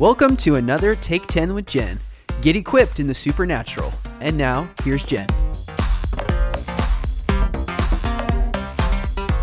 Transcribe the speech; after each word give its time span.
Welcome 0.00 0.38
to 0.38 0.54
another 0.54 0.96
Take 0.96 1.26
10 1.26 1.52
with 1.52 1.66
Jen. 1.66 2.00
Get 2.40 2.56
equipped 2.56 3.00
in 3.00 3.06
the 3.06 3.12
supernatural. 3.12 3.92
And 4.22 4.34
now, 4.34 4.66
here's 4.82 5.04
Jen. 5.04 5.26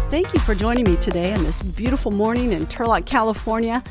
Thank 0.09 0.33
you 0.33 0.39
for 0.39 0.55
joining 0.55 0.85
me 0.85 0.97
today 0.97 1.31
on 1.31 1.43
this 1.43 1.61
beautiful 1.61 2.09
morning 2.09 2.53
in 2.53 2.65
Turlock, 2.65 3.05
California. 3.05 3.83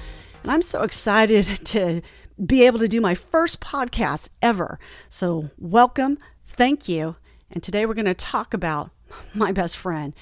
And 0.43 0.51
I'm 0.51 0.61
so 0.61 0.83
excited 0.83 1.45
to 1.67 2.03
be 2.45 2.67
able 2.67 2.81
to 2.81 2.89
do 2.89 3.01
my 3.01 3.15
first 3.15 3.61
podcast 3.61 4.31
ever. 4.43 4.81
So, 5.09 5.51
welcome, 5.59 6.19
thank 6.47 6.89
you. 6.89 7.15
And 7.49 7.63
today 7.63 7.87
we're 7.87 7.95
going 7.95 8.07
to 8.07 8.15
talk 8.15 8.53
about 8.53 8.91
my 9.35 9.53
best 9.53 9.77
friend. 9.77 10.15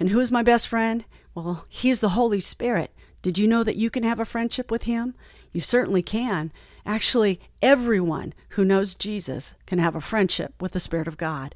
And 0.00 0.08
who 0.08 0.18
is 0.18 0.32
my 0.32 0.42
best 0.42 0.66
friend? 0.66 1.04
Well, 1.36 1.64
he's 1.68 2.00
the 2.00 2.08
Holy 2.08 2.40
Spirit. 2.40 2.90
Did 3.22 3.38
you 3.38 3.46
know 3.46 3.62
that 3.62 3.76
you 3.76 3.88
can 3.88 4.02
have 4.02 4.18
a 4.18 4.24
friendship 4.24 4.68
with 4.68 4.82
him? 4.82 5.14
You 5.52 5.60
certainly 5.60 6.02
can. 6.02 6.52
Actually, 6.84 7.40
everyone 7.60 8.34
who 8.50 8.64
knows 8.64 8.94
Jesus 8.94 9.54
can 9.66 9.78
have 9.78 9.94
a 9.94 10.00
friendship 10.00 10.54
with 10.60 10.72
the 10.72 10.80
Spirit 10.80 11.06
of 11.06 11.16
God. 11.16 11.54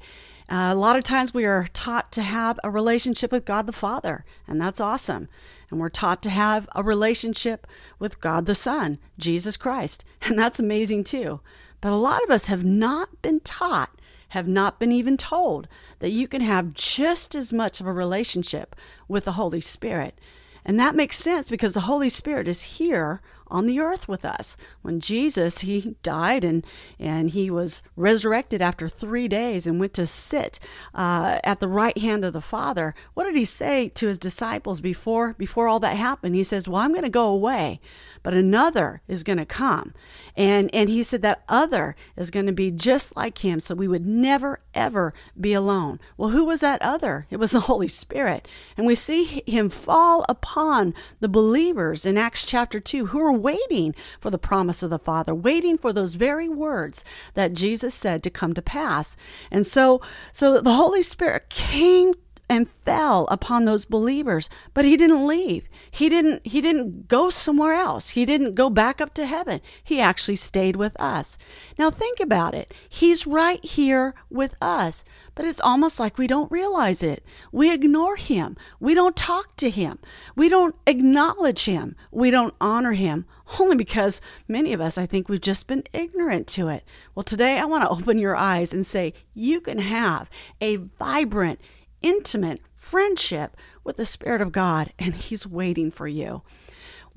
Uh, 0.49 0.71
a 0.71 0.75
lot 0.75 0.95
of 0.95 1.03
times 1.03 1.33
we 1.33 1.43
are 1.43 1.67
taught 1.73 2.11
to 2.13 2.21
have 2.21 2.57
a 2.63 2.69
relationship 2.69 3.33
with 3.33 3.43
God 3.43 3.65
the 3.65 3.73
Father, 3.73 4.23
and 4.47 4.61
that's 4.61 4.79
awesome. 4.79 5.27
And 5.69 5.79
we're 5.79 5.89
taught 5.89 6.23
to 6.23 6.29
have 6.29 6.69
a 6.73 6.83
relationship 6.83 7.67
with 7.99 8.21
God 8.21 8.45
the 8.45 8.55
Son, 8.55 8.99
Jesus 9.17 9.57
Christ, 9.57 10.05
and 10.21 10.39
that's 10.39 10.59
amazing 10.59 11.03
too. 11.03 11.41
But 11.81 11.91
a 11.91 11.97
lot 11.97 12.23
of 12.23 12.29
us 12.29 12.47
have 12.47 12.63
not 12.63 13.21
been 13.21 13.41
taught, 13.41 13.99
have 14.29 14.47
not 14.47 14.79
been 14.79 14.93
even 14.93 15.17
told 15.17 15.67
that 15.99 16.11
you 16.11 16.27
can 16.27 16.41
have 16.41 16.73
just 16.73 17.35
as 17.35 17.51
much 17.51 17.81
of 17.81 17.87
a 17.87 17.93
relationship 17.93 18.75
with 19.09 19.25
the 19.25 19.33
Holy 19.33 19.61
Spirit. 19.61 20.17
And 20.63 20.79
that 20.79 20.95
makes 20.95 21.17
sense 21.17 21.49
because 21.49 21.73
the 21.73 21.81
Holy 21.81 22.09
Spirit 22.09 22.47
is 22.47 22.61
here 22.63 23.21
on 23.49 23.65
the 23.65 23.79
earth 23.79 24.07
with 24.07 24.25
us. 24.25 24.57
When 24.81 24.99
Jesus, 24.99 25.59
he 25.59 25.95
died 26.03 26.43
and, 26.43 26.65
and 26.99 27.29
he 27.29 27.49
was 27.49 27.81
resurrected 27.95 28.61
after 28.61 28.89
three 28.89 29.27
days 29.27 29.67
and 29.67 29.79
went 29.79 29.93
to 29.95 30.05
sit 30.05 30.59
uh, 30.93 31.39
at 31.43 31.59
the 31.59 31.67
right 31.67 31.97
hand 31.97 32.25
of 32.25 32.33
the 32.33 32.41
Father, 32.41 32.95
what 33.13 33.25
did 33.25 33.35
he 33.35 33.45
say 33.45 33.89
to 33.89 34.07
his 34.07 34.17
disciples 34.17 34.81
before, 34.81 35.33
before 35.33 35.67
all 35.67 35.79
that 35.79 35.97
happened? 35.97 36.35
He 36.35 36.43
says, 36.43 36.67
Well, 36.67 36.81
I'm 36.81 36.91
going 36.91 37.03
to 37.03 37.09
go 37.09 37.27
away, 37.27 37.79
but 38.23 38.33
another 38.33 39.01
is 39.07 39.23
going 39.23 39.37
to 39.37 39.45
come. 39.45 39.93
And, 40.35 40.73
and 40.73 40.89
he 40.89 41.03
said 41.03 41.21
that 41.21 41.43
other 41.47 41.95
is 42.15 42.31
going 42.31 42.45
to 42.45 42.51
be 42.51 42.71
just 42.71 43.15
like 43.15 43.39
him, 43.39 43.59
so 43.59 43.75
we 43.75 43.87
would 43.87 44.05
never, 44.05 44.59
ever 44.73 45.13
be 45.39 45.53
alone. 45.53 45.99
Well, 46.17 46.29
who 46.29 46.45
was 46.45 46.61
that 46.61 46.81
other? 46.81 47.27
It 47.29 47.37
was 47.37 47.51
the 47.51 47.61
Holy 47.61 47.87
Spirit. 47.87 48.47
And 48.75 48.85
we 48.85 48.95
see 48.95 49.43
him 49.45 49.69
fall 49.69 50.25
upon 50.29 50.93
the 51.19 51.29
believers 51.29 52.05
in 52.05 52.17
Acts 52.17 52.45
chapter 52.45 52.79
2 52.79 53.07
who 53.07 53.19
are 53.19 53.31
waiting 53.41 53.95
for 54.19 54.29
the 54.29 54.37
promise 54.37 54.83
of 54.83 54.89
the 54.89 54.99
Father, 54.99 55.33
waiting 55.33 55.77
for 55.77 55.93
those 55.93 56.15
very 56.15 56.49
words 56.49 57.03
that 57.33 57.53
Jesus 57.53 57.93
said 57.93 58.23
to 58.23 58.29
come 58.29 58.53
to 58.53 58.61
pass. 58.61 59.15
And 59.51 59.65
so, 59.65 60.01
so 60.31 60.61
the 60.61 60.73
Holy 60.73 61.03
Spirit 61.03 61.49
came 61.49 62.13
and 62.49 62.69
fell 62.69 63.27
upon 63.29 63.65
those 63.65 63.85
believers 63.85 64.49
but 64.73 64.85
he 64.85 64.95
didn't 64.95 65.27
leave. 65.27 65.67
He 65.91 66.09
didn't 66.09 66.45
he 66.45 66.61
didn't 66.61 67.07
go 67.07 67.29
somewhere 67.29 67.73
else. 67.73 68.11
He 68.11 68.25
didn't 68.25 68.55
go 68.55 68.69
back 68.69 69.01
up 69.01 69.13
to 69.15 69.25
heaven. 69.25 69.61
He 69.83 69.99
actually 69.99 70.37
stayed 70.37 70.75
with 70.75 70.95
us. 70.99 71.37
Now 71.77 71.91
think 71.91 72.19
about 72.19 72.55
it. 72.55 72.73
He's 72.87 73.27
right 73.27 73.63
here 73.63 74.13
with 74.29 74.55
us 74.61 75.03
but 75.37 75.45
it's 75.45 75.59
almost 75.59 75.99
like 75.99 76.17
we 76.17 76.25
don't 76.25 76.51
realize 76.51 77.03
it. 77.03 77.23
We 77.51 77.71
ignore 77.71 78.15
him. 78.15 78.57
We 78.79 78.95
don't 78.95 79.15
talk 79.15 79.55
to 79.57 79.69
him. 79.69 79.99
We 80.35 80.49
don't 80.49 80.75
acknowledge 80.87 81.65
him. 81.65 81.95
We 82.09 82.31
don't 82.31 82.55
honor 82.59 82.93
him 82.93 83.27
only 83.59 83.75
because 83.75 84.19
many 84.47 84.73
of 84.73 84.81
us 84.81 84.97
i 84.97 85.05
think 85.05 85.29
we've 85.29 85.39
just 85.39 85.67
been 85.67 85.83
ignorant 85.93 86.47
to 86.47 86.69
it. 86.69 86.83
Well 87.13 87.23
today 87.23 87.59
i 87.59 87.65
want 87.65 87.83
to 87.83 87.89
open 87.89 88.17
your 88.17 88.35
eyes 88.35 88.73
and 88.73 88.85
say 88.85 89.13
you 89.35 89.61
can 89.61 89.77
have 89.77 90.27
a 90.59 90.77
vibrant 90.77 91.61
intimate 92.01 92.61
friendship 92.75 93.55
with 93.83 93.97
the 93.97 94.05
Spirit 94.05 94.41
of 94.41 94.51
God, 94.51 94.91
and 94.99 95.15
He's 95.15 95.47
waiting 95.47 95.91
for 95.91 96.07
you. 96.07 96.41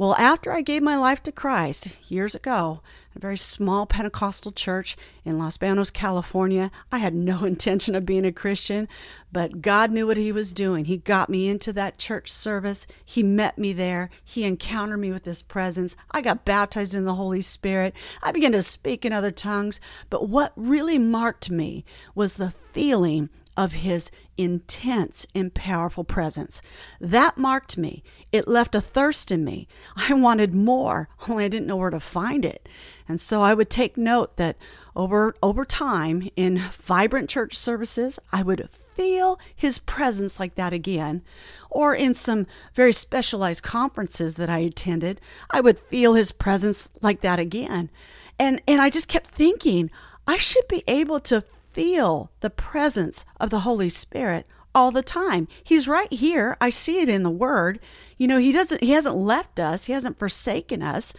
Well, 0.01 0.17
after 0.17 0.51
I 0.51 0.63
gave 0.63 0.83
my 0.83 0.97
life 0.97 1.23
to 1.25 1.31
Christ 1.31 1.89
years 2.11 2.35
ago, 2.35 2.81
a 3.15 3.19
very 3.19 3.37
small 3.37 3.85
Pentecostal 3.85 4.51
church 4.51 4.97
in 5.27 5.39
Los 5.39 5.59
Banos, 5.59 5.91
California, 5.91 6.71
I 6.91 6.97
had 6.97 7.15
no 7.15 7.45
intention 7.45 7.95
of 7.95 8.07
being 8.07 8.25
a 8.25 8.33
Christian, 8.33 8.89
but 9.31 9.61
God 9.61 9.91
knew 9.91 10.07
what 10.07 10.17
He 10.17 10.33
was 10.33 10.55
doing. 10.55 10.87
He 10.87 10.97
got 10.97 11.29
me 11.29 11.51
into 11.51 11.71
that 11.75 11.99
church 11.99 12.33
service. 12.33 12.87
He 13.05 13.23
met 13.23 13.59
me 13.59 13.75
there. 13.75 14.09
He 14.25 14.45
encountered 14.45 15.01
me 15.01 15.13
with 15.13 15.27
His 15.27 15.43
presence. 15.43 15.97
I 16.13 16.23
got 16.23 16.47
baptized 16.47 16.95
in 16.95 17.05
the 17.05 17.17
Holy 17.17 17.43
Spirit. 17.43 17.93
I 18.23 18.33
began 18.33 18.53
to 18.53 18.63
speak 18.63 19.05
in 19.05 19.13
other 19.13 19.31
tongues. 19.31 19.81
But 20.09 20.31
what 20.31 20.55
really 20.57 20.99
marked 20.99 21.51
me 21.51 21.85
was 22.15 22.37
the 22.37 22.55
feeling 22.73 23.29
of 23.61 23.73
his 23.73 24.11
intense 24.39 25.27
and 25.35 25.53
powerful 25.53 26.03
presence. 26.03 26.63
That 26.99 27.37
marked 27.37 27.77
me. 27.77 28.03
It 28.33 28.49
left 28.49 28.75
a 28.75 28.81
thirst 28.81 29.31
in 29.31 29.45
me. 29.45 29.69
I 29.97 30.15
wanted 30.15 30.55
more, 30.55 31.11
only 31.29 31.45
I 31.45 31.49
didn't 31.49 31.67
know 31.67 31.77
where 31.77 31.91
to 31.91 32.01
find 32.01 32.47
it. 32.47 32.67
And 33.07 33.21
so 33.21 33.43
I 33.43 33.53
would 33.53 33.69
take 33.69 33.99
note 33.99 34.39
that 34.39 34.57
over 34.97 35.35
over 35.43 35.67
time 35.67 36.31
in 36.37 36.63
vibrant 36.79 37.29
church 37.29 37.55
services, 37.55 38.19
I 38.33 38.43
would 38.43 38.71
feel 38.73 39.39
his 39.55 39.79
presence 39.79 40.41
like 40.41 40.55
that 40.55 40.73
again. 40.73 41.21
Or 41.69 41.95
in 41.95 42.15
some 42.15 42.47
very 42.73 42.95
specialized 42.95 43.63
conferences 43.63 44.37
that 44.37 44.49
I 44.49 44.61
attended, 44.61 45.21
I 45.51 45.61
would 45.61 45.79
feel 45.79 46.15
his 46.15 46.33
presence 46.33 46.91
like 47.03 47.21
that 47.21 47.39
again. 47.39 47.91
And 48.39 48.63
and 48.67 48.81
I 48.81 48.89
just 48.89 49.09
kept 49.09 49.31
thinking, 49.31 49.91
I 50.27 50.39
should 50.39 50.67
be 50.67 50.83
able 50.87 51.21
to 51.21 51.45
feel 51.81 52.31
the 52.41 52.51
presence 52.51 53.25
of 53.41 53.49
the 53.49 53.61
Holy 53.61 53.89
Spirit 53.89 54.47
all 54.75 54.91
the 54.91 55.03
time. 55.03 55.49
He's 55.65 55.89
right 55.89 56.13
here. 56.13 56.55
I 56.61 56.69
see 56.69 57.01
it 57.01 57.09
in 57.09 57.23
the 57.23 57.31
word. 57.31 57.81
You 58.19 58.29
know, 58.29 58.37
he 58.37 58.53
doesn't 58.53 58.83
he 58.83 58.91
hasn't 58.91 59.17
left 59.17 59.59
us. 59.59 59.87
He 59.87 59.95
hasn't 59.95 60.19
forsaken 60.19 60.83
us. 60.83 61.15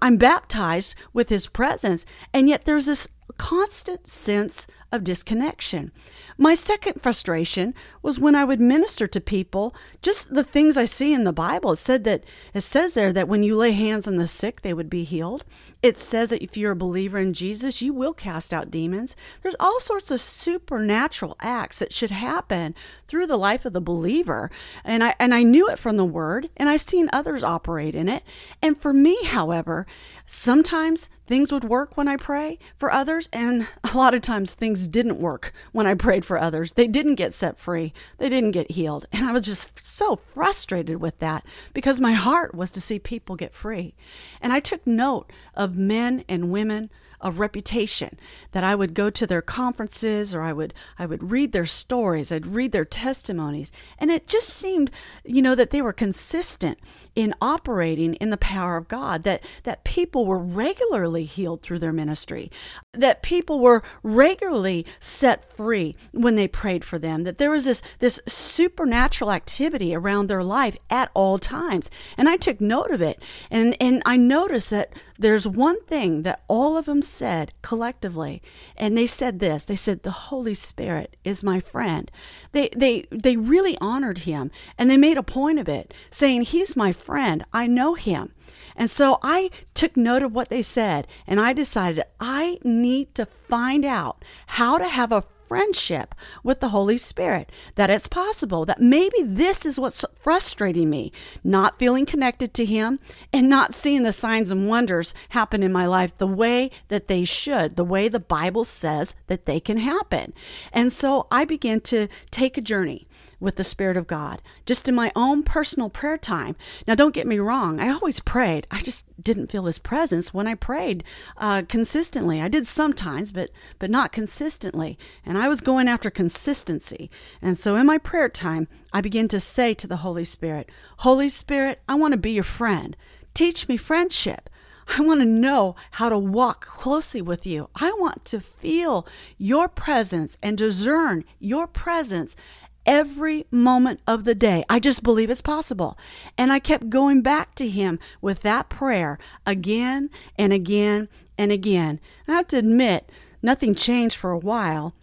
I'm 0.00 0.16
baptized 0.16 0.94
with 1.12 1.28
his 1.28 1.46
presence, 1.46 2.06
and 2.32 2.48
yet 2.48 2.64
there's 2.64 2.86
this 2.86 3.06
constant 3.36 4.08
sense 4.08 4.66
of 4.90 5.04
disconnection. 5.04 5.92
My 6.38 6.54
second 6.54 7.02
frustration 7.02 7.74
was 8.00 8.18
when 8.18 8.34
I 8.34 8.44
would 8.44 8.60
minister 8.60 9.06
to 9.06 9.20
people, 9.20 9.74
just 10.00 10.34
the 10.34 10.42
things 10.42 10.78
I 10.78 10.86
see 10.86 11.12
in 11.12 11.24
the 11.24 11.32
Bible. 11.34 11.72
It 11.72 11.76
said 11.76 12.04
that 12.04 12.24
it 12.54 12.62
says 12.62 12.94
there 12.94 13.12
that 13.12 13.28
when 13.28 13.42
you 13.42 13.56
lay 13.56 13.72
hands 13.72 14.08
on 14.08 14.16
the 14.16 14.26
sick, 14.26 14.62
they 14.62 14.72
would 14.72 14.88
be 14.88 15.04
healed. 15.04 15.44
It 15.82 15.98
says 15.98 16.30
that 16.30 16.42
if 16.42 16.56
you're 16.56 16.72
a 16.72 16.76
believer 16.76 17.18
in 17.18 17.32
Jesus, 17.32 17.82
you 17.82 17.92
will 17.92 18.12
cast 18.12 18.54
out 18.54 18.70
demons. 18.70 19.16
There's 19.42 19.56
all 19.58 19.80
sorts 19.80 20.12
of 20.12 20.20
supernatural 20.20 21.36
acts 21.40 21.80
that 21.80 21.92
should 21.92 22.12
happen 22.12 22.76
through 23.08 23.26
the 23.26 23.36
life 23.36 23.64
of 23.64 23.72
the 23.72 23.80
believer. 23.80 24.50
And 24.84 25.02
I 25.02 25.16
and 25.18 25.34
I 25.34 25.42
knew 25.42 25.68
it 25.68 25.80
from 25.80 25.96
the 25.96 26.04
word, 26.04 26.50
and 26.56 26.68
I've 26.68 26.80
seen 26.80 27.10
others 27.12 27.42
operate 27.42 27.96
in 27.96 28.08
it. 28.08 28.22
And 28.62 28.80
for 28.80 28.92
me, 28.92 29.24
however, 29.24 29.86
sometimes 30.26 31.08
things 31.26 31.52
would 31.52 31.64
work 31.64 31.96
when 31.96 32.08
I 32.08 32.16
pray 32.16 32.58
for 32.76 32.92
others, 32.92 33.28
and 33.32 33.66
a 33.84 33.96
lot 33.96 34.14
of 34.14 34.20
times 34.20 34.54
things 34.54 34.88
didn't 34.88 35.18
work 35.18 35.52
when 35.72 35.86
I 35.86 35.94
prayed 35.94 36.24
for 36.24 36.38
others. 36.38 36.74
They 36.74 36.86
didn't 36.86 37.16
get 37.16 37.32
set 37.34 37.58
free, 37.58 37.92
they 38.18 38.28
didn't 38.28 38.52
get 38.52 38.72
healed. 38.72 39.06
And 39.12 39.26
I 39.26 39.32
was 39.32 39.46
just 39.46 39.70
so 39.86 40.16
frustrated 40.16 41.00
with 41.00 41.18
that 41.20 41.44
because 41.74 42.00
my 42.00 42.12
heart 42.12 42.54
was 42.54 42.70
to 42.72 42.80
see 42.80 42.98
people 42.98 43.36
get 43.36 43.54
free. 43.54 43.94
And 44.40 44.52
I 44.52 44.60
took 44.60 44.86
note 44.86 45.30
of 45.54 45.76
men 45.76 46.24
and 46.28 46.50
women 46.50 46.90
of 47.22 47.38
reputation 47.38 48.18
that 48.50 48.64
I 48.64 48.74
would 48.74 48.94
go 48.94 49.08
to 49.08 49.26
their 49.26 49.40
conferences 49.40 50.34
or 50.34 50.42
I 50.42 50.52
would 50.52 50.74
I 50.98 51.06
would 51.06 51.30
read 51.30 51.52
their 51.52 51.66
stories, 51.66 52.32
I'd 52.32 52.46
read 52.46 52.72
their 52.72 52.84
testimonies, 52.84 53.70
and 53.98 54.10
it 54.10 54.26
just 54.26 54.48
seemed, 54.48 54.90
you 55.24 55.40
know, 55.40 55.54
that 55.54 55.70
they 55.70 55.80
were 55.80 55.92
consistent 55.92 56.78
in 57.14 57.34
operating 57.40 58.14
in 58.14 58.30
the 58.30 58.36
power 58.36 58.76
of 58.76 58.88
God, 58.88 59.22
that, 59.22 59.42
that 59.64 59.84
people 59.84 60.26
were 60.26 60.38
regularly 60.38 61.24
healed 61.24 61.62
through 61.62 61.78
their 61.78 61.92
ministry, 61.92 62.50
that 62.92 63.22
people 63.22 63.60
were 63.60 63.82
regularly 64.02 64.86
set 65.00 65.44
free 65.56 65.94
when 66.12 66.36
they 66.36 66.48
prayed 66.48 66.84
for 66.84 66.98
them, 66.98 67.24
that 67.24 67.38
there 67.38 67.50
was 67.50 67.64
this, 67.64 67.82
this 67.98 68.20
supernatural 68.26 69.30
activity 69.30 69.94
around 69.94 70.26
their 70.26 70.42
life 70.42 70.76
at 70.90 71.10
all 71.14 71.38
times. 71.38 71.90
And 72.16 72.28
I 72.28 72.36
took 72.36 72.60
note 72.60 72.90
of 72.90 73.02
it. 73.02 73.22
And, 73.50 73.76
and 73.80 74.02
I 74.04 74.16
noticed 74.16 74.70
that 74.70 74.92
there's 75.18 75.46
one 75.46 75.82
thing 75.84 76.22
that 76.22 76.42
all 76.48 76.76
of 76.76 76.86
them 76.86 77.02
said 77.02 77.52
collectively. 77.62 78.42
And 78.76 78.96
they 78.96 79.06
said 79.06 79.38
this 79.38 79.64
they 79.64 79.76
said, 79.76 80.02
The 80.02 80.10
Holy 80.10 80.54
Spirit 80.54 81.16
is 81.24 81.44
my 81.44 81.60
friend. 81.60 82.10
They, 82.52 82.70
they, 82.76 83.06
they 83.10 83.36
really 83.36 83.78
honored 83.80 84.18
him 84.18 84.50
and 84.78 84.90
they 84.90 84.96
made 84.96 85.18
a 85.18 85.22
point 85.22 85.58
of 85.58 85.68
it, 85.68 85.94
saying, 86.10 86.42
He's 86.42 86.76
my 86.76 86.92
friend. 87.02 87.44
I 87.52 87.66
know 87.66 87.94
him. 87.94 88.32
And 88.76 88.90
so 88.90 89.18
I 89.22 89.50
took 89.74 89.96
note 89.96 90.22
of 90.22 90.32
what 90.34 90.48
they 90.48 90.62
said 90.62 91.06
and 91.26 91.40
I 91.40 91.52
decided 91.52 92.04
I 92.20 92.58
need 92.62 93.14
to 93.16 93.26
find 93.26 93.84
out 93.84 94.24
how 94.46 94.78
to 94.78 94.88
have 94.88 95.12
a 95.12 95.24
friendship 95.52 96.14
with 96.42 96.60
the 96.60 96.70
Holy 96.70 96.96
Spirit, 96.96 97.52
that 97.74 97.90
it's 97.90 98.06
possible 98.06 98.64
that 98.64 98.80
maybe 98.80 99.20
this 99.22 99.66
is 99.66 99.78
what's 99.78 100.02
frustrating 100.18 100.88
me, 100.88 101.12
not 101.44 101.78
feeling 101.78 102.06
connected 102.06 102.54
to 102.54 102.64
Him 102.64 102.98
and 103.34 103.50
not 103.50 103.74
seeing 103.74 104.02
the 104.02 104.12
signs 104.12 104.50
and 104.50 104.66
wonders 104.66 105.12
happen 105.28 105.62
in 105.62 105.70
my 105.70 105.84
life 105.84 106.16
the 106.16 106.26
way 106.26 106.70
that 106.88 107.06
they 107.06 107.24
should, 107.24 107.76
the 107.76 107.84
way 107.84 108.08
the 108.08 108.18
Bible 108.18 108.64
says 108.64 109.14
that 109.26 109.44
they 109.44 109.60
can 109.60 109.76
happen. 109.76 110.32
And 110.72 110.90
so 110.90 111.26
I 111.30 111.44
began 111.44 111.82
to 111.82 112.08
take 112.30 112.56
a 112.56 112.62
journey 112.62 113.06
with 113.42 113.56
the 113.56 113.64
Spirit 113.64 113.96
of 113.96 114.06
God, 114.06 114.40
just 114.64 114.88
in 114.88 114.94
my 114.94 115.10
own 115.16 115.42
personal 115.42 115.90
prayer 115.90 116.16
time. 116.16 116.54
Now, 116.86 116.94
don't 116.94 117.12
get 117.12 117.26
me 117.26 117.40
wrong, 117.40 117.80
I 117.80 117.88
always 117.88 118.20
prayed. 118.20 118.68
I 118.70 118.78
just 118.78 119.04
didn't 119.20 119.50
feel 119.50 119.64
His 119.64 119.80
presence 119.80 120.32
when 120.32 120.46
I 120.46 120.54
prayed 120.54 121.02
uh, 121.36 121.62
consistently. 121.68 122.40
I 122.40 122.46
did 122.46 122.68
sometimes, 122.68 123.32
but 123.32 123.50
but 123.80 123.90
not 123.90 124.12
consistently. 124.12 124.96
And 125.26 125.36
I 125.36 125.41
was 125.48 125.60
going 125.60 125.88
after 125.88 126.10
consistency. 126.10 127.10
And 127.40 127.56
so, 127.58 127.76
in 127.76 127.86
my 127.86 127.98
prayer 127.98 128.28
time, 128.28 128.68
I 128.92 129.00
began 129.00 129.28
to 129.28 129.40
say 129.40 129.74
to 129.74 129.86
the 129.86 129.98
Holy 129.98 130.24
Spirit, 130.24 130.68
Holy 130.98 131.28
Spirit, 131.28 131.80
I 131.88 131.94
want 131.94 132.12
to 132.12 132.18
be 132.18 132.32
your 132.32 132.44
friend. 132.44 132.96
Teach 133.34 133.68
me 133.68 133.76
friendship. 133.76 134.50
I 134.98 135.00
want 135.00 135.20
to 135.20 135.26
know 135.26 135.76
how 135.92 136.08
to 136.08 136.18
walk 136.18 136.66
closely 136.66 137.22
with 137.22 137.46
you. 137.46 137.70
I 137.76 137.92
want 137.92 138.24
to 138.26 138.40
feel 138.40 139.06
your 139.38 139.68
presence 139.68 140.36
and 140.42 140.58
discern 140.58 141.24
your 141.38 141.66
presence 141.66 142.36
every 142.84 143.46
moment 143.50 144.00
of 144.06 144.24
the 144.24 144.34
day. 144.34 144.64
I 144.68 144.80
just 144.80 145.02
believe 145.02 145.30
it's 145.30 145.40
possible. 145.40 145.96
And 146.36 146.52
I 146.52 146.58
kept 146.58 146.90
going 146.90 147.22
back 147.22 147.54
to 147.56 147.68
him 147.68 147.98
with 148.20 148.40
that 148.42 148.68
prayer 148.68 149.18
again 149.46 150.10
and 150.36 150.52
again 150.52 151.08
and 151.38 151.52
again. 151.52 152.00
I 152.26 152.32
have 152.32 152.48
to 152.48 152.58
admit, 152.58 153.10
nothing 153.42 153.74
changed 153.74 154.16
for 154.16 154.30
a 154.30 154.38
while. 154.38 154.94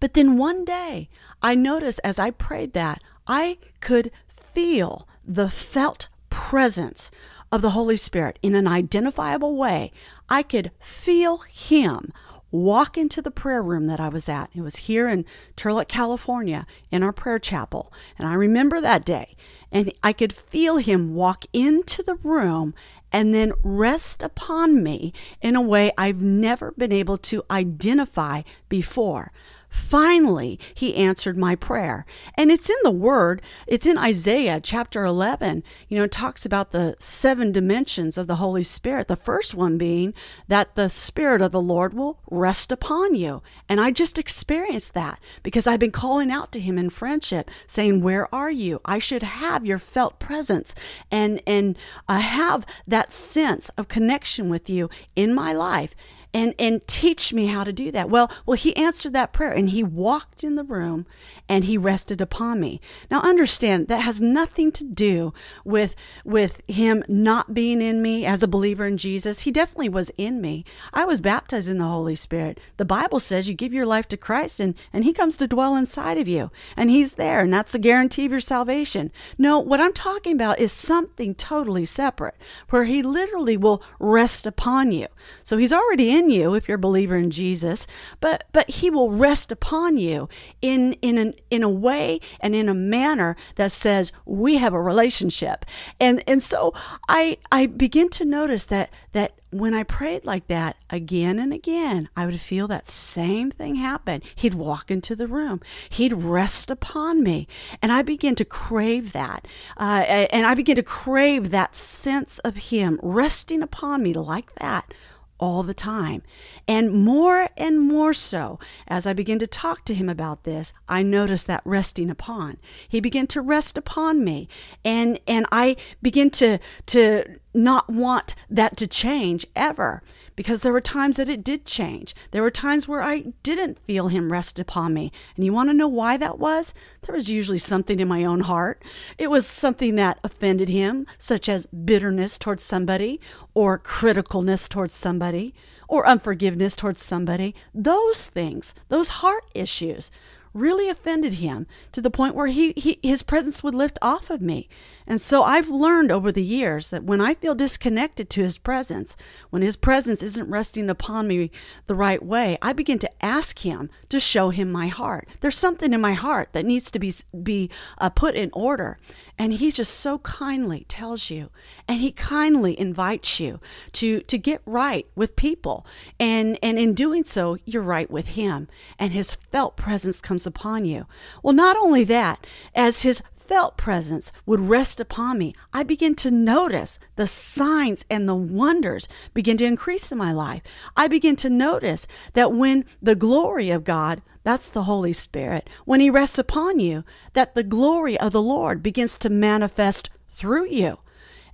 But 0.00 0.14
then 0.14 0.36
one 0.36 0.64
day, 0.64 1.08
I 1.42 1.54
noticed 1.54 2.00
as 2.04 2.18
I 2.18 2.30
prayed 2.30 2.72
that, 2.74 3.02
I 3.26 3.58
could 3.80 4.10
feel 4.28 5.08
the 5.24 5.50
felt 5.50 6.08
presence 6.30 7.10
of 7.50 7.62
the 7.62 7.70
Holy 7.70 7.96
Spirit 7.96 8.38
in 8.42 8.54
an 8.54 8.66
identifiable 8.66 9.56
way. 9.56 9.92
I 10.28 10.42
could 10.42 10.70
feel 10.80 11.38
Him 11.38 12.12
walk 12.50 12.96
into 12.96 13.20
the 13.20 13.30
prayer 13.30 13.62
room 13.62 13.86
that 13.86 14.00
I 14.00 14.08
was 14.08 14.28
at. 14.28 14.50
It 14.54 14.62
was 14.62 14.76
here 14.76 15.08
in 15.08 15.24
Turlock, 15.56 15.88
California, 15.88 16.66
in 16.90 17.02
our 17.02 17.12
prayer 17.12 17.38
chapel. 17.38 17.92
And 18.18 18.26
I 18.26 18.34
remember 18.34 18.80
that 18.80 19.04
day. 19.04 19.36
And 19.72 19.92
I 20.02 20.12
could 20.12 20.32
feel 20.32 20.78
him 20.78 21.14
walk 21.14 21.44
into 21.52 22.02
the 22.02 22.14
room 22.16 22.74
and 23.12 23.34
then 23.34 23.52
rest 23.62 24.22
upon 24.22 24.82
me 24.82 25.12
in 25.40 25.56
a 25.56 25.60
way 25.60 25.92
I've 25.98 26.22
never 26.22 26.72
been 26.72 26.92
able 26.92 27.18
to 27.18 27.44
identify 27.50 28.42
before. 28.68 29.32
Finally, 29.68 30.58
he 30.74 30.96
answered 30.96 31.36
my 31.36 31.54
prayer. 31.54 32.06
And 32.34 32.50
it's 32.50 32.68
in 32.68 32.76
the 32.82 32.90
Word, 32.90 33.42
it's 33.66 33.86
in 33.86 33.98
Isaiah 33.98 34.60
chapter 34.60 35.04
11. 35.04 35.62
You 35.88 35.98
know, 35.98 36.04
it 36.04 36.12
talks 36.12 36.44
about 36.44 36.72
the 36.72 36.96
seven 36.98 37.52
dimensions 37.52 38.18
of 38.18 38.26
the 38.26 38.36
Holy 38.36 38.62
Spirit. 38.62 39.06
The 39.08 39.16
first 39.16 39.54
one 39.54 39.78
being 39.78 40.14
that 40.48 40.74
the 40.74 40.88
Spirit 40.88 41.40
of 41.40 41.52
the 41.52 41.60
Lord 41.60 41.94
will 41.94 42.18
rest 42.30 42.72
upon 42.72 43.14
you. 43.14 43.42
And 43.68 43.80
I 43.80 43.90
just 43.90 44.18
experienced 44.18 44.94
that 44.94 45.20
because 45.42 45.66
I've 45.66 45.80
been 45.80 45.92
calling 45.92 46.30
out 46.30 46.52
to 46.52 46.60
him 46.60 46.78
in 46.78 46.90
friendship, 46.90 47.50
saying, 47.66 48.02
Where 48.02 48.32
are 48.34 48.50
you? 48.50 48.80
I 48.84 48.98
should 48.98 49.22
have 49.22 49.66
your 49.66 49.78
felt 49.78 50.18
presence 50.18 50.74
and, 51.10 51.40
and 51.46 51.78
uh, 52.08 52.18
have 52.18 52.66
that 52.86 53.12
sense 53.12 53.68
of 53.70 53.88
connection 53.88 54.48
with 54.48 54.68
you 54.68 54.90
in 55.14 55.34
my 55.34 55.52
life 55.52 55.94
and 56.36 56.54
and 56.58 56.86
teach 56.86 57.32
me 57.32 57.46
how 57.46 57.64
to 57.64 57.72
do 57.72 57.90
that. 57.90 58.10
Well 58.10 58.30
well 58.44 58.58
he 58.58 58.76
answered 58.76 59.14
that 59.14 59.32
prayer 59.32 59.52
and 59.52 59.70
he 59.70 59.82
walked 59.82 60.44
in 60.44 60.54
the 60.54 60.64
room 60.64 61.06
and 61.48 61.64
he 61.64 61.78
rested 61.78 62.20
upon 62.20 62.60
me. 62.60 62.78
Now 63.10 63.22
understand 63.22 63.88
that 63.88 64.02
has 64.02 64.20
nothing 64.20 64.70
to 64.72 64.84
do 64.84 65.32
with 65.64 65.96
with 66.26 66.60
him 66.68 67.02
not 67.08 67.54
being 67.54 67.80
in 67.80 68.02
me 68.02 68.26
as 68.26 68.42
a 68.42 68.48
believer 68.48 68.84
in 68.84 68.98
jesus. 68.98 69.40
He 69.40 69.50
definitely 69.50 69.88
was 69.88 70.10
in 70.18 70.42
me. 70.42 70.66
I 70.92 71.06
was 71.06 71.20
baptized 71.20 71.70
in 71.70 71.78
the 71.78 71.84
holy 71.84 72.14
spirit. 72.14 72.60
The 72.76 72.84
bible 72.84 73.18
says 73.18 73.48
you 73.48 73.54
give 73.54 73.72
your 73.72 73.86
life 73.86 74.06
to 74.08 74.18
christ 74.18 74.60
and 74.60 74.74
and 74.92 75.04
he 75.04 75.14
comes 75.14 75.38
to 75.38 75.48
dwell 75.48 75.74
inside 75.74 76.18
of 76.18 76.28
you 76.28 76.50
and 76.76 76.90
he's 76.90 77.14
there 77.14 77.40
and 77.40 77.52
that's 77.52 77.72
the 77.72 77.78
guarantee 77.78 78.26
of 78.26 78.32
your 78.32 78.40
salvation. 78.40 79.10
No 79.38 79.58
what 79.58 79.80
i'm 79.80 79.94
talking 79.94 80.34
about 80.34 80.58
is 80.58 80.70
something 80.70 81.34
totally 81.34 81.86
separate 81.86 82.34
where 82.68 82.84
he 82.84 83.02
literally 83.02 83.56
will 83.56 83.82
rest 83.98 84.46
upon 84.46 84.92
you. 84.92 85.06
So 85.42 85.56
he's 85.56 85.72
already 85.72 86.10
in 86.10 86.25
you 86.30 86.54
if 86.54 86.68
you're 86.68 86.76
a 86.76 86.78
believer 86.78 87.16
in 87.16 87.30
Jesus, 87.30 87.86
but 88.20 88.44
but 88.52 88.68
he 88.68 88.90
will 88.90 89.12
rest 89.12 89.52
upon 89.52 89.96
you 89.96 90.28
in 90.60 90.92
in 90.94 91.18
an 91.18 91.34
in 91.50 91.62
a 91.62 91.68
way 91.68 92.20
and 92.40 92.54
in 92.54 92.68
a 92.68 92.74
manner 92.74 93.36
that 93.56 93.72
says 93.72 94.12
we 94.24 94.58
have 94.58 94.72
a 94.72 94.80
relationship. 94.80 95.64
And 96.00 96.22
and 96.26 96.42
so 96.42 96.72
I 97.08 97.38
I 97.50 97.66
begin 97.66 98.08
to 98.10 98.24
notice 98.24 98.66
that 98.66 98.90
that 99.12 99.40
when 99.50 99.74
I 99.74 99.84
prayed 99.84 100.24
like 100.24 100.48
that 100.48 100.76
again 100.90 101.38
and 101.38 101.52
again, 101.52 102.08
I 102.16 102.26
would 102.26 102.40
feel 102.40 102.68
that 102.68 102.86
same 102.86 103.50
thing 103.50 103.76
happen. 103.76 104.22
He'd 104.34 104.54
walk 104.54 104.90
into 104.90 105.16
the 105.16 105.28
room, 105.28 105.60
he'd 105.88 106.12
rest 106.12 106.70
upon 106.70 107.22
me, 107.22 107.48
and 107.80 107.92
I 107.92 108.02
begin 108.02 108.34
to 108.36 108.44
crave 108.44 109.12
that. 109.12 109.46
Uh, 109.76 110.04
and 110.30 110.46
I 110.46 110.54
begin 110.54 110.76
to 110.76 110.82
crave 110.82 111.50
that 111.50 111.74
sense 111.74 112.38
of 112.40 112.56
Him 112.56 112.98
resting 113.02 113.62
upon 113.62 114.02
me 114.02 114.12
like 114.12 114.54
that 114.56 114.92
all 115.38 115.62
the 115.62 115.74
time. 115.74 116.22
And 116.66 116.92
more 116.92 117.48
and 117.56 117.80
more 117.80 118.14
so, 118.14 118.58
as 118.88 119.06
I 119.06 119.12
begin 119.12 119.38
to 119.40 119.46
talk 119.46 119.84
to 119.84 119.94
him 119.94 120.08
about 120.08 120.44
this, 120.44 120.72
I 120.88 121.02
notice 121.02 121.44
that 121.44 121.62
resting 121.64 122.10
upon. 122.10 122.58
He 122.88 123.00
began 123.00 123.26
to 123.28 123.40
rest 123.40 123.76
upon 123.76 124.24
me. 124.24 124.48
And 124.84 125.20
and 125.26 125.46
I 125.52 125.76
begin 126.02 126.30
to 126.30 126.58
to 126.86 127.38
not 127.56 127.88
want 127.88 128.34
that 128.50 128.76
to 128.76 128.86
change 128.86 129.46
ever 129.56 130.02
because 130.36 130.62
there 130.62 130.72
were 130.72 130.80
times 130.80 131.16
that 131.16 131.28
it 131.28 131.42
did 131.42 131.64
change. 131.64 132.14
There 132.30 132.42
were 132.42 132.50
times 132.50 132.86
where 132.86 133.02
I 133.02 133.32
didn't 133.42 133.78
feel 133.78 134.08
him 134.08 134.30
rest 134.30 134.58
upon 134.58 134.92
me. 134.92 135.10
And 135.34 135.44
you 135.44 135.52
want 135.52 135.70
to 135.70 135.74
know 135.74 135.88
why 135.88 136.18
that 136.18 136.38
was? 136.38 136.74
There 137.02 137.14
was 137.14 137.30
usually 137.30 137.58
something 137.58 137.98
in 137.98 138.06
my 138.06 138.24
own 138.24 138.40
heart. 138.40 138.82
It 139.16 139.30
was 139.30 139.46
something 139.46 139.96
that 139.96 140.18
offended 140.22 140.68
him, 140.68 141.06
such 141.18 141.48
as 141.48 141.66
bitterness 141.66 142.36
towards 142.36 142.62
somebody, 142.62 143.20
or 143.54 143.78
criticalness 143.78 144.68
towards 144.68 144.94
somebody, 144.94 145.54
or 145.88 146.06
unforgiveness 146.06 146.76
towards 146.76 147.02
somebody. 147.02 147.54
Those 147.74 148.26
things, 148.26 148.74
those 148.88 149.08
heart 149.08 149.44
issues, 149.54 150.10
really 150.56 150.88
offended 150.88 151.34
him 151.34 151.66
to 151.92 152.00
the 152.00 152.10
point 152.10 152.34
where 152.34 152.46
he, 152.46 152.72
he 152.76 152.98
his 153.02 153.22
presence 153.22 153.62
would 153.62 153.74
lift 153.74 153.98
off 154.02 154.30
of 154.30 154.40
me. 154.40 154.68
And 155.06 155.20
so 155.20 155.44
I've 155.44 155.68
learned 155.68 156.10
over 156.10 156.32
the 156.32 156.42
years 156.42 156.90
that 156.90 157.04
when 157.04 157.20
I 157.20 157.34
feel 157.34 157.54
disconnected 157.54 158.28
to 158.30 158.42
his 158.42 158.58
presence, 158.58 159.16
when 159.50 159.62
his 159.62 159.76
presence 159.76 160.22
isn't 160.22 160.50
resting 160.50 160.90
upon 160.90 161.28
me 161.28 161.50
the 161.86 161.94
right 161.94 162.24
way, 162.24 162.58
I 162.60 162.72
begin 162.72 162.98
to 163.00 163.24
ask 163.24 163.60
him 163.60 163.88
to 164.08 164.18
show 164.18 164.50
him 164.50 164.72
my 164.72 164.88
heart. 164.88 165.28
There's 165.40 165.58
something 165.58 165.92
in 165.92 166.00
my 166.00 166.14
heart 166.14 166.52
that 166.52 166.64
needs 166.64 166.90
to 166.90 166.98
be 166.98 167.14
be 167.42 167.70
uh, 167.98 168.10
put 168.10 168.34
in 168.34 168.50
order. 168.52 168.98
And 169.38 169.52
he 169.52 169.70
just 169.70 169.94
so 169.94 170.18
kindly 170.20 170.86
tells 170.88 171.30
you 171.30 171.50
and 171.86 172.00
he 172.00 172.10
kindly 172.10 172.78
invites 172.78 173.38
you 173.38 173.60
to 173.92 174.20
to 174.22 174.38
get 174.38 174.62
right 174.64 175.06
with 175.14 175.36
people. 175.36 175.86
And 176.18 176.58
and 176.62 176.78
in 176.78 176.94
doing 176.94 177.24
so, 177.24 177.58
you're 177.64 177.82
right 177.82 178.10
with 178.10 178.28
him 178.28 178.68
and 178.98 179.12
his 179.12 179.34
felt 179.34 179.76
presence 179.76 180.20
comes 180.20 180.45
upon 180.46 180.84
you. 180.84 181.06
Well, 181.42 181.54
not 181.54 181.76
only 181.76 182.04
that, 182.04 182.46
as 182.74 183.02
his 183.02 183.22
felt 183.36 183.76
presence 183.76 184.32
would 184.44 184.60
rest 184.60 185.00
upon 185.00 185.38
me, 185.38 185.54
I 185.72 185.82
begin 185.82 186.14
to 186.16 186.30
notice 186.30 186.98
the 187.14 187.26
signs 187.26 188.04
and 188.10 188.28
the 188.28 188.34
wonders 188.34 189.06
begin 189.34 189.56
to 189.58 189.64
increase 189.64 190.10
in 190.10 190.18
my 190.18 190.32
life. 190.32 190.62
I 190.96 191.08
begin 191.08 191.36
to 191.36 191.50
notice 191.50 192.06
that 192.32 192.52
when 192.52 192.84
the 193.00 193.14
glory 193.14 193.70
of 193.70 193.84
God, 193.84 194.22
that's 194.42 194.68
the 194.68 194.84
Holy 194.84 195.12
Spirit, 195.12 195.68
when 195.84 196.00
He 196.00 196.10
rests 196.10 196.38
upon 196.38 196.78
you, 196.78 197.04
that 197.34 197.54
the 197.54 197.62
glory 197.62 198.18
of 198.18 198.32
the 198.32 198.42
Lord 198.42 198.82
begins 198.82 199.18
to 199.18 199.30
manifest 199.30 200.10
through 200.28 200.66
you. 200.66 200.98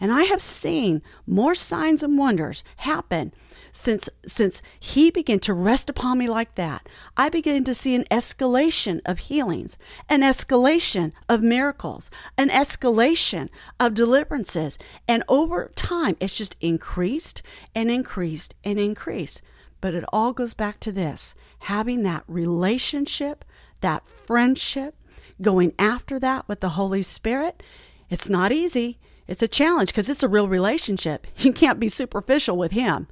And 0.01 0.13
I 0.13 0.25
have 0.25 0.43
seen 0.43 1.03
more 1.27 1.55
signs 1.55 2.03
and 2.03 2.19
wonders 2.19 2.65
happen 2.77 3.33
since 3.73 4.09
since 4.27 4.61
he 4.79 5.11
began 5.11 5.41
to 5.41 5.55
rest 5.55 5.89
upon 5.89 6.19
me 6.19 6.29
like 6.29 6.55
that, 6.57 6.87
I 7.17 7.31
began 7.31 7.65
to 7.65 7.75
see 7.75 7.95
an 7.95 8.05
escalation 8.11 9.01
of 9.07 9.19
healings, 9.19 9.79
an 10.11 10.21
escalation 10.21 11.13
of 11.29 11.43
miracles, 11.43 12.11
an 12.37 12.51
escalation 12.51 13.49
of 13.81 13.95
deliverances, 13.95 14.79
and 15.09 15.25
over 15.27 15.73
time 15.75 16.17
it's 16.21 16.35
just 16.35 16.57
increased 16.61 17.43
and 17.75 17.91
increased 17.91 18.55
and 18.63 18.79
increased. 18.79 19.41
But 19.81 19.95
it 19.95 20.05
all 20.13 20.33
goes 20.33 20.55
back 20.55 20.79
to 20.81 20.93
this, 20.93 21.35
having 21.61 22.03
that 22.03 22.25
relationship, 22.29 23.45
that 23.81 24.05
friendship, 24.05 24.95
going 25.41 25.73
after 25.79 26.19
that 26.21 26.47
with 26.47 26.61
the 26.61 26.71
Holy 26.71 27.03
Spirit. 27.03 27.63
It's 28.11 28.29
not 28.29 28.53
easy. 28.53 28.99
It's 29.27 29.43
a 29.43 29.49
challenge 29.49 29.89
because 29.89 30.11
it's 30.11 30.23
a 30.23 30.29
real 30.29 30.47
relationship. 30.47 31.27
You 31.39 31.53
can't 31.53 31.81
be 31.81 31.89
superficial 31.89 32.57
with 32.57 32.73
him. 32.73 33.09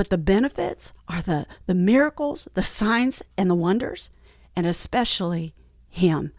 But 0.00 0.08
the 0.08 0.16
benefits 0.16 0.94
are 1.08 1.20
the, 1.20 1.44
the 1.66 1.74
miracles, 1.74 2.48
the 2.54 2.64
signs, 2.64 3.22
and 3.36 3.50
the 3.50 3.54
wonders. 3.54 4.08
and 4.56 4.66
especially 4.66 5.52
Him. 5.90 6.32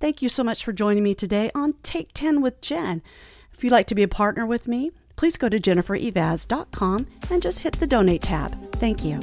Thank 0.00 0.22
you 0.22 0.30
so 0.30 0.42
much 0.42 0.64
for 0.64 0.72
joining 0.72 1.02
me 1.02 1.14
today 1.14 1.50
on 1.54 1.74
Take 1.82 2.14
10 2.14 2.40
with 2.40 2.62
Jen. 2.62 3.02
If 3.52 3.62
you'd 3.62 3.70
like 3.70 3.86
to 3.88 3.94
be 3.94 4.02
a 4.02 4.08
partner 4.08 4.46
with 4.46 4.66
me, 4.66 4.92
please 5.16 5.36
go 5.36 5.50
to 5.50 5.60
jennifereivaz.com 5.60 7.06
and 7.30 7.42
just 7.42 7.58
hit 7.58 7.74
the 7.74 7.86
donate 7.86 8.22
tab. 8.22 8.72
Thank 8.76 9.04
you. 9.04 9.20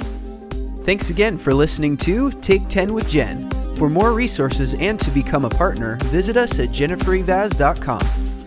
Thanks 0.84 1.10
again 1.10 1.36
for 1.36 1.52
listening 1.52 1.96
to 1.96 2.30
Take 2.30 2.68
10 2.68 2.94
with 2.94 3.10
Jen. 3.10 3.50
For 3.74 3.90
more 3.90 4.12
resources 4.12 4.74
and 4.74 5.00
to 5.00 5.10
become 5.10 5.44
a 5.44 5.50
partner, 5.50 5.96
visit 6.04 6.36
us 6.36 6.60
at 6.60 6.68
jennifereivaz.com. 6.68 8.38